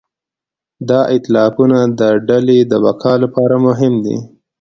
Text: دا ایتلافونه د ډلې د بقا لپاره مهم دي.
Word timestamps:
دا 0.89 0.99
ایتلافونه 1.13 1.79
د 1.99 2.01
ډلې 2.27 2.59
د 2.71 2.73
بقا 2.85 3.13
لپاره 3.23 3.55
مهم 3.67 3.93
دي. 4.05 4.17